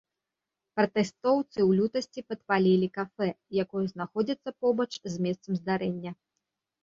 Пратэстоўцы 0.77 1.53
ў 1.53 1.69
лютасці 1.79 2.23
падпалілі 2.29 2.89
кафэ, 2.97 3.29
якое 3.63 3.85
знаходзіцца 3.93 4.49
побач 4.65 4.89
з 5.17 5.27
месцам 5.27 5.53
здарэння. 5.61 6.11